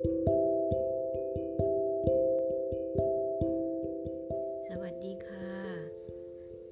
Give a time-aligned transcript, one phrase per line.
[4.82, 5.52] วัสดีค่ะ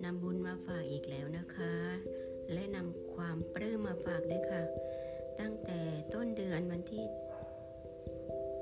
[0.05, 1.75] นำบุญมาฝากอีกแล้วนะคะ
[2.53, 4.63] และนำความปลื้มมาฝากด้วยค่ะ
[5.41, 5.81] ตั้งแต่
[6.15, 7.05] ต้นเดือนวันที่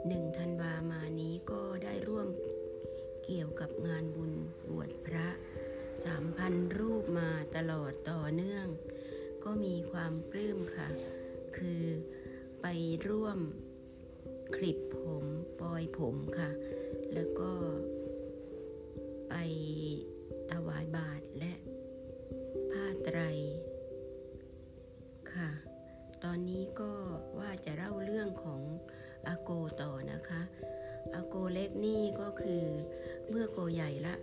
[0.09, 2.29] หนึ่งธันวามานี้ก็ได้ร่วม
[3.25, 4.33] เกี่ยวกับงานบุญ
[4.69, 5.29] บวชพระ
[6.05, 8.67] สามพันรูปมาตลอดต่อเนื่อง
[9.45, 10.89] ก็มีความปลื้มค่ะ
[11.57, 11.85] คือ
[12.63, 12.67] ไป
[13.09, 13.39] ร่วม
[14.55, 15.25] คลิปผม
[15.61, 16.51] ปลอยผมค่ะ
[17.15, 17.51] แล้วก็
[19.29, 19.35] ไป
[20.53, 21.53] ถวายบาทและ
[22.71, 23.21] ผ้าไตร
[25.33, 25.51] ค่ะ
[26.25, 26.93] ตอนนี้ก็
[27.39, 28.61] ว่าจะเล่าเรื่องของ
[29.29, 29.51] อาโก
[29.83, 30.43] ต่อนะคะ
[31.15, 32.65] อาโกเล็กนี่ก็คือ
[33.29, 34.15] เมื่อโกใหญ่ละ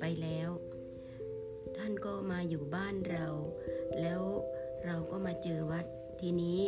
[0.00, 0.50] ไปแล้ว
[1.76, 3.26] ท่านก็มาอยู่บ้านเรา
[4.00, 4.22] แล้ว
[4.84, 5.84] เราก็มาเจอวัด
[6.20, 6.60] ทีนี้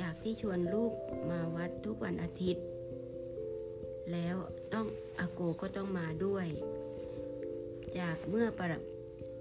[0.00, 0.92] จากที่ชวนลูก
[1.30, 2.64] มาวัดทุกวันอาทิตย์
[4.12, 4.36] แล้ว
[4.74, 4.86] ต้อง
[5.20, 6.46] อาโกก็ต้องมาด้วย
[7.98, 8.78] จากเมื่อประ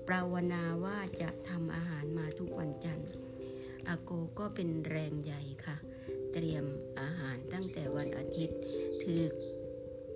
[0.08, 3.10] ปราวนาว่าจะทำอาหารมาทุกวันจันทร์
[3.88, 5.78] อาโกก็เป็นแรงใหญ่ค่ะ
[6.34, 6.66] เตรียม
[7.02, 8.58] อาหารตั้งแต่วันอาทิตย์
[9.04, 9.24] ถือ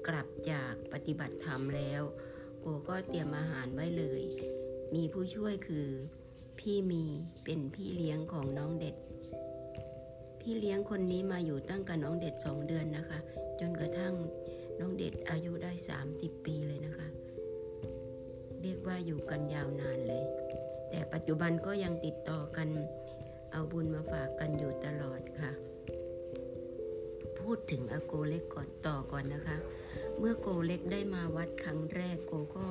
[0.07, 2.01] กลับจากปฏิบัติธรรมแล้ว
[2.61, 4.21] โกก็เตรียมอาหารไว้เลย
[4.95, 5.87] มีผู้ช่วยคือ
[6.59, 7.05] พี่มี
[7.43, 8.95] เป็นพี่เลี้ยงของน้องเด็ด
[10.49, 13.19] พี่เลี้ยงคนนี้มาอยู่ตั้งกับน้องเด็ดสองเดือนนะคะ
[13.59, 14.13] จนกระทั่ง
[14.79, 15.71] น้องเด็ดอายุได้
[16.09, 17.07] 30 ปีเลยนะคะ
[18.61, 20.25] เรียกว่าอยู่กันยาวนานเลย
[20.89, 22.69] แต่ปัจจุบันก็ยังติดต่อกัน
[23.51, 25.51] เอาบุญมาฝากกันอยู่ตลอดค่ะ
[27.39, 29.57] พูดถึงอาโกเล็กก่อนต่อก่อนนะคะ
[30.17, 32.67] เมื่อโกเล็กได้มาวัดครั้งแรกโกก็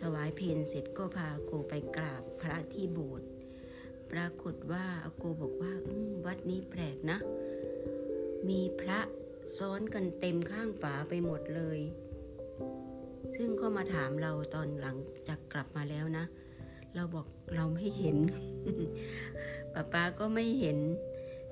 [0.00, 3.29] ถวายเพลเสร็จก็พาโกไปกราบพระที่โบสถ์
[4.12, 5.72] ปรากฏว่าอาโกบอกว่า
[6.26, 7.18] วัดนี้แปลกนะ
[8.48, 9.00] มีพระ
[9.56, 11.80] ซ้อนกันเต็มข้างฝาไปหมดเลย
[13.34, 14.96] ซึ่งก็มาถามเราตอนหลัง
[15.28, 16.24] จากกลับมาแล้วนะ
[16.94, 18.16] เราบอกเราไม่เห็น
[19.72, 20.78] ป้าป้าก็ไม่เห็น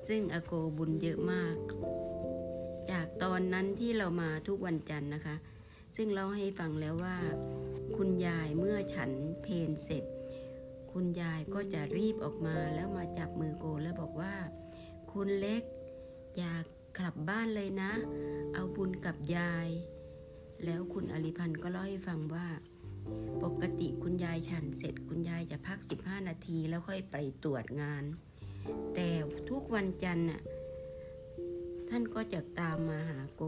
[0.07, 1.55] ซึ่งอาโกบุญเยอะมาก
[2.91, 5.35] จากตอนนั้นที่เรามาทุกวันจันทร์นะคะ
[5.95, 7.17] ซึ่งเราให้ฟังแล้วว่า
[7.95, 9.11] คุณยายเมื่อฉัน
[9.41, 10.03] เพนเสร็จ
[10.91, 14.35] คุณยายก็จะรีบออกมาแล้วมาจับมือโกแล้วบอกว่า
[15.11, 15.63] คุณเล็ก
[16.37, 16.63] อยาก
[16.97, 17.91] กลับบ้านเลยนะ
[18.53, 19.67] เอาบุญกับยาย
[20.65, 22.47] แล้วคุณอริพันธ์ก็เล่าให้ฟังว่า
[23.43, 28.03] ปกติคุณยายฉันเสร็จคุณยายจะพัก 15 นาทีแล้วค่อยไปตรวจงาน
[28.93, 29.07] แต่
[29.49, 30.41] ทุกวันจันทร์น่ะ
[31.89, 33.43] ท่านก็จะตามมาหาโก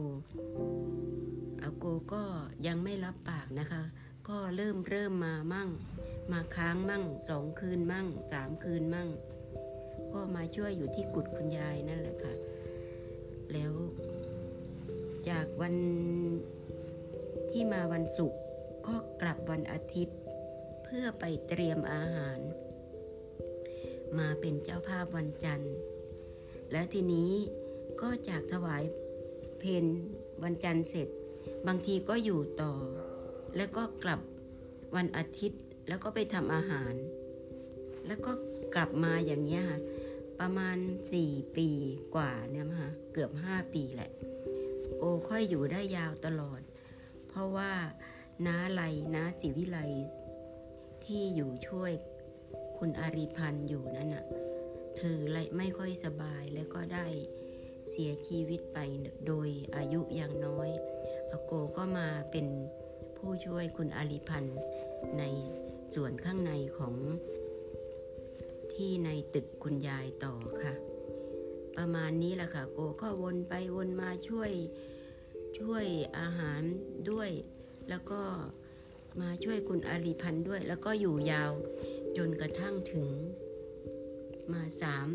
[1.64, 2.24] อาโกก็
[2.68, 3.84] ยังไม่รับปากนะคะ
[4.30, 5.70] ก็เริ่มเริ่มมามั่ง
[6.32, 9.10] มาค้างมั่งสองคืนมั่งสามคืนมั่ง
[10.14, 12.34] ก็มาช่วยอยู่ที่กุดคุณยายนั่นแหละค่ะ
[13.52, 13.74] แล้ว
[15.30, 15.76] จากวัน
[17.52, 18.40] ที่มาวันศุกร์
[18.88, 20.18] ก็กลับวันอาทิตย์
[20.84, 22.40] เพื่อไปเตรียมอาหาร
[24.18, 25.74] มาเป็นเจ้าภาพวันจันทร์
[26.72, 27.32] แล้วทีนี้
[28.02, 28.84] ก็จากถวาย
[29.60, 29.86] เพน
[30.44, 31.08] วันจันทร์เสร็จ
[31.68, 32.74] บางทีก็อยู่ต่อ
[33.58, 34.20] แล้วก็กลับ
[34.96, 36.94] วันอาทิตย์แล้วก็ไปทำอาหาร
[38.08, 38.32] แล้วก็
[38.76, 39.80] กลับมาอย่างนี้ค่ะ
[40.40, 40.78] ประมาณ
[41.14, 41.70] สี่ปี
[42.16, 44.12] กว่าเนี่ยค่ะเกือบห้าปีแหละ
[45.00, 46.62] โอค่อยอยู่ได้ยาวตลอด
[47.30, 47.72] เพราะว่า
[48.48, 48.82] น้าไล
[49.16, 49.80] น้าศิวิไล
[51.06, 51.92] ที่อยู่ช่วย
[52.78, 54.26] คุณอาริพันธ์อยู่นั่นน่ะ
[54.98, 55.18] เธอ
[55.58, 57.08] ไม่ค่อยสบายแล้วก็ได้
[57.90, 58.80] เสียชีวิตไป
[59.28, 60.70] โดยอายุอย่างน้อย
[61.32, 62.46] อโกก็มาเป็น
[63.22, 64.60] ผู้ช่วยคุณอาริพันธ์
[65.20, 65.24] ใน
[65.96, 66.96] ส่วนข้างในของ
[68.74, 70.74] ที่ในตึกคุณยายต่อค่ะ
[71.78, 74.52] ประมาณนี้แหละค่ะ โกก็วนไปวนมาช่วย
[75.60, 75.86] ช่วย
[76.20, 76.62] อาหาร
[77.12, 77.30] ด้วย
[77.90, 78.22] แล้วก็
[79.22, 81.52] มาช่วยคุณอาริพันธ์ด้วย แล้วก็อยู่ยาว
[82.18, 83.08] จนกระทั่งถึง
[84.54, 85.08] มาสาม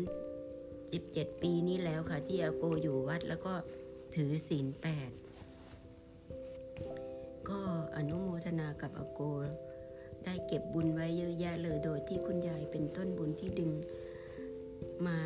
[0.91, 3.53] สิบเจ็ดปีนี้แล้วค่ะ ที่อาโกอยู่วัดแล้วก็
[4.15, 5.11] ถือศีลแปด
[7.49, 7.59] ก็
[7.95, 9.21] อนุโมทนากับอาโก
[10.23, 13.71] ได้เก็บบุญไว้เยอะแยะเลยโดยที่คุณยายเป็นต้นบุญที่ดึง
[15.07, 15.19] มา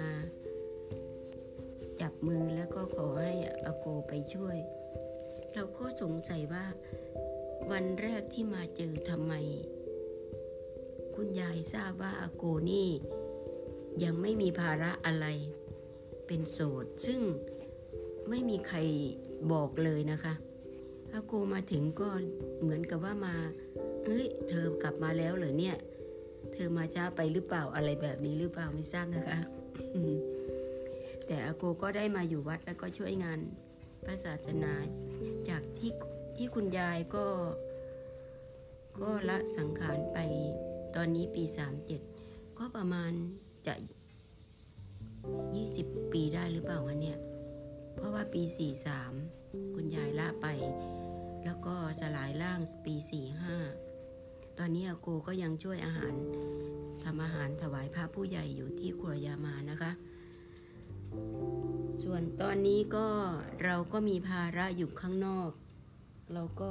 [2.01, 3.33] จับมือแล้วก็ขอให้
[3.65, 4.57] อาโกไปช่วย
[5.53, 6.65] เราก็สงสัยว่า
[7.71, 9.33] วันแรกที่มาเจอทำไม
[11.15, 12.89] คุณยายทราบว่าอาโกนี่
[14.03, 15.27] ยังไม่มีภาระอะไร
[16.27, 17.21] เป็นโสด ซึ่ง
[18.29, 18.77] ไม่มีใคร
[19.51, 20.33] บอกเลยนะคะ
[21.13, 22.09] อาโกมาถึงก็
[22.61, 23.35] เหมือนกับว่ามา
[24.05, 25.77] เฮ้ยเธอกลับมาแล้วเหรอเนี่ย
[26.53, 29.39] เธอมาช้าไปหรือเปล่าอะไรแบบนี้หรือเปล่าไม่ทราบนะคะ
[31.25, 33.39] แต่อาโกก็ได้มาอยู่วัดแล้วก็ช่วยงาน
[34.05, 34.73] พระศาสนา
[35.49, 35.91] จากที่
[36.37, 37.25] ที่คุณยายก็
[38.99, 40.17] ก็ละสังขารไป
[40.95, 41.43] ตอนนี้ปี
[42.01, 43.11] 37ก็ประมาณ
[43.67, 43.75] จะ
[45.33, 47.17] 20ปีได้หรือเปล่าวะเนี่ย
[47.95, 48.41] เพราะว่าปี
[49.07, 50.47] 43คุณยายละไป
[51.45, 52.95] แล้วก็สลายร่างปี
[53.77, 56.13] 45ตอนนี้อากูก็ยังช่วยอาหาร
[57.03, 59.91] ทำอาหารถวายพระผู้ใหญ่อยู่ที่ครัวยามานะคะ
[62.03, 63.07] ส่วนตอนนี้ก็
[63.63, 65.51] เราก็มีภาระอยู่ข้างนอก
[66.33, 66.69] เราก็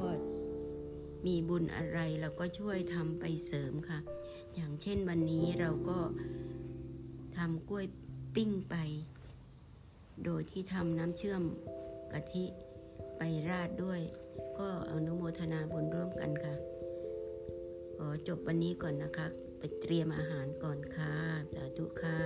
[1.26, 3.98] มีบุญอะไรเราก็ช่วยทำไปเสริมค่ะ
[4.54, 5.98] อย่างเช่นวันนี้เราก็
[7.36, 7.86] ทำกล้วย
[8.34, 8.76] ปิ้งไป
[10.24, 11.42] โดยที่ทำน้ำเชื่อม
[12.12, 12.44] กะทิ
[13.22, 14.00] ไปราดด้วย
[14.58, 16.54] ก็อนุโมทนาบุญร่วมกันค่ะ
[17.96, 19.26] ขอจบวันนี้ก่อนนะคะ
[19.58, 21.14] ไปเตรียมอาหารก่อนค่ะ
[21.52, 22.18] สาธุค่ะ